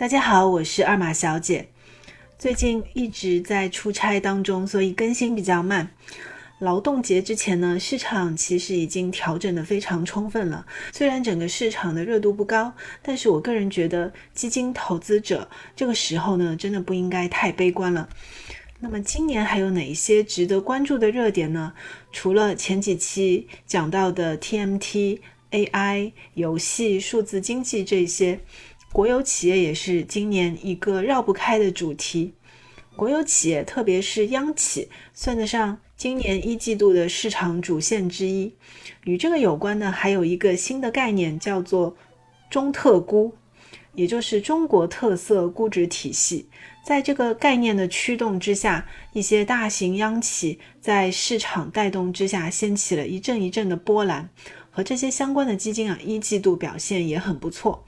[0.00, 1.68] 大家好，我是二马小姐。
[2.38, 5.90] 最近一直在出差当中，所以更新比较慢。
[6.58, 10.64] 劳动节之前呢，市场其实已经调整的非常充分了。
[10.90, 18.08] 虽然整个市场的热度不高，但是我个人觉得基金投资者这个时候呢，真的不应该太悲观了。
[18.78, 21.74] 那么今年还有哪一些值得关注的热点呢？
[22.10, 25.18] 除了前几期讲到的 TMT、
[25.50, 28.40] AI、游戏、数字经济这些。
[28.92, 32.34] 国有企业也是今年一个绕不开的主题。
[32.96, 38.52] 国有企业，特别是央企，算得上今年一季度的市场主线之一。
[39.04, 41.96] 与这个有关呢，还有一个新的概念，叫做
[42.50, 43.32] 中特估，
[43.94, 46.48] 也就是中国特色估值体系。
[46.84, 54.28] 在这个概念的驱动之下，一些大型央企在市场带动之下，掀起了一阵一阵的波澜。
[54.72, 57.84] 和这些相关的基金啊，一季度表现也很不错。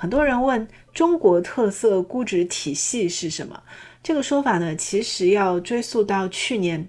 [0.00, 3.60] 很多人问中国特色估值体系是什么？
[4.00, 6.86] 这个说法呢，其实要追溯到去年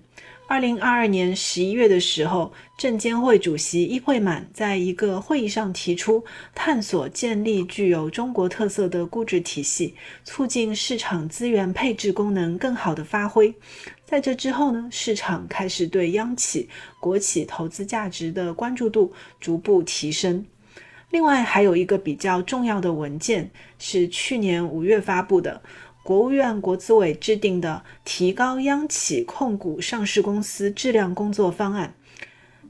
[0.48, 13.52] 二零二二年十一月的时候，证监会主席易会满在一个会议上提出，探索建立具有中国特色的估值体系，促进市场资源配置功能更好的发挥。
[14.06, 20.46] 在这之后呢，市场开始对央企、国企投资价值的关注度逐步提升。
[21.10, 25.62] 另外还有一个比较重要的文件是去年五月发布的，
[26.04, 31.96] 国务院国资委制定的提高央企控股上市公司质量工作方案。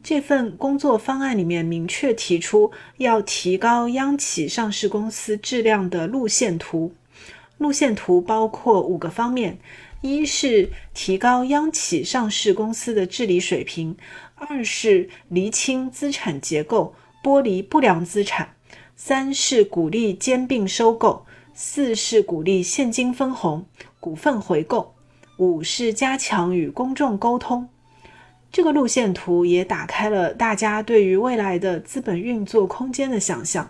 [0.02, 6.94] 这份工作方案里面明确提出要提高央企上市公司质量的路线图。
[7.58, 9.58] 路线图包括五个方面：
[10.00, 13.95] 一是提高央企上市公司的治理水平；
[14.36, 16.95] 二是厘清资产结构。
[17.23, 18.56] 剥离不良资产，
[18.95, 23.66] 三是鼓励兼并收购，四是鼓励现金分红、
[24.00, 24.94] 股份回购，
[25.38, 27.67] 五是加强与公众沟通。
[28.52, 33.70] 这个路线图也打开了大家对于未来的资本运作空间的想象。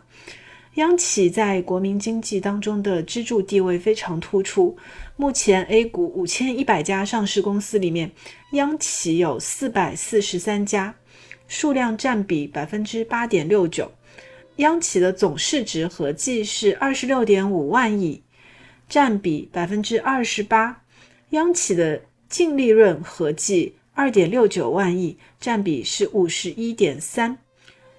[0.76, 4.78] 央企在国民经济当中的支柱地位非常突出。
[5.18, 8.12] 目前 A 股五千一百家上市公司里面，
[8.54, 10.96] 央企有四百四十三家。
[11.50, 13.92] 数量占比百分之八点六九，
[14.58, 18.22] 央企的总市值合计是二十六点五万亿，
[18.88, 20.82] 占比百分之二十八。
[21.32, 22.00] 央企的
[22.30, 27.38] 净利润合计二点六九万亿，占比是五十一点三。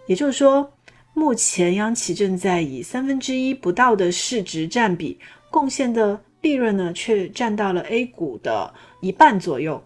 [0.06, 0.72] 也就是说，
[1.12, 5.19] 目前央企正在以三分之一不到的市值占比，
[5.50, 9.82] 贡献的利润呢，却占到了 A 股的一半左右。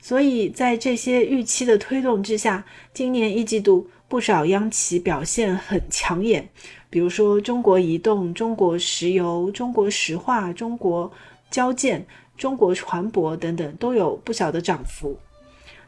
[0.00, 6.48] 所以在这些预期的推动之下，今年一季度不少央企表现很抢眼，
[6.88, 11.10] 比如说中国移动、中国石油、中国石化、中国
[11.50, 12.04] 交建、
[12.36, 15.18] 中国船舶等等都有不小的涨幅。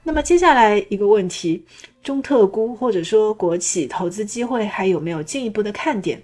[0.05, 1.65] 那么接下来一个问题，
[2.03, 6.21] 中特估或者说国企投资机会还有没有进一步的看点？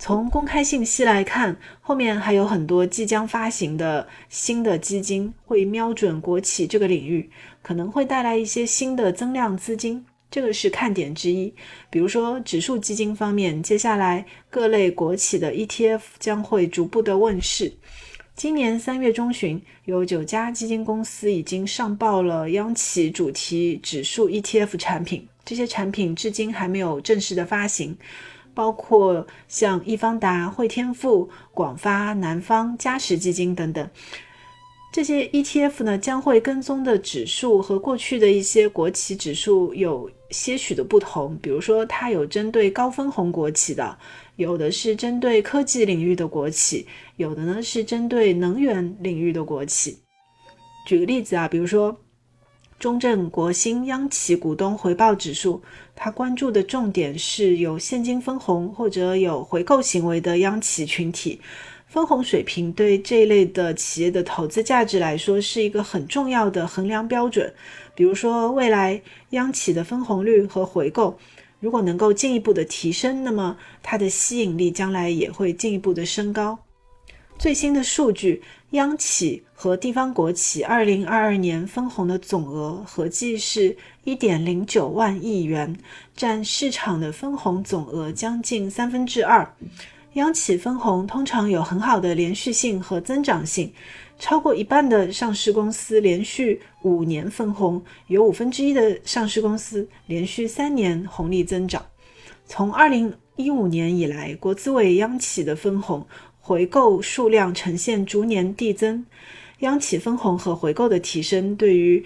[0.00, 7.28] 从公开信息来看，后面还有很多即将发行的新的基金会瞄准国企这个领域，
[7.60, 11.52] 可能会带来一些新的增量资金，这个是看点之一。
[11.90, 17.70] 比如说指数基金方面，接下来各类国企的 ETF 将会逐步的问世。
[18.34, 27.98] 今年三月中旬，有九家基金公司已经上报了央企主题指数 ETF 产品，这些产品至今还没有正式的发行。
[28.54, 33.88] 包括像易方达、汇添富、广发、南方、嘉实基金等等，
[34.92, 41.38] 这些 ETF 呢将会跟踪的指数和过去的一些国企指数有些许的不同。
[41.42, 43.98] 比如说，它有针对高分红国企的，
[44.36, 49.98] 有的是针对科技领域的国企，有的呢是针对能源领域的国企。
[50.86, 51.96] 举个例子啊，比如说。
[52.80, 55.60] 中证国新央企股东回报指数，
[55.94, 61.42] 它关注的重点是有现金分红或者有回购行为的央企群体。
[61.86, 67.52] 分红水平对这一类的企业的投资价值来说是一个很重要的衡量标准。
[67.94, 71.18] 比如说，未来央企的分红率和回购
[71.58, 76.60] 如果能够进一步的提升，那么它的吸引力将来也会进一步的升高。
[77.40, 78.42] 最新的数据，
[78.72, 85.74] 央企和地方国企二零二二年分红的总额合计是一点零九万亿元，
[86.14, 89.54] 占市场的分红总额将近三分之二。
[90.12, 93.72] 央企分红通常有很好的连续性和增长性，
[94.18, 101.82] 超过一半的上市公司连续五年分红，有五分之一的上市公司连续三年红利增长。
[102.44, 106.06] 从二零一五年以来，国资委央企的分红。
[106.50, 109.06] 回购数量呈现逐年递增，
[109.60, 112.04] 央企分红和回购的提升，对于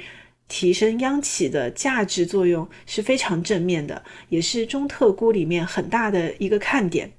[0.48, 7.10] 提升央企的价值作用是非常正面的，也是中特估里面很大的一个看点。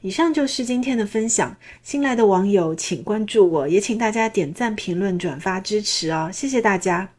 [0.00, 7.15] 以上就是今天的分享，新来的网友请关注我，也请大家点赞、评论、转发支持哦，谢谢大家。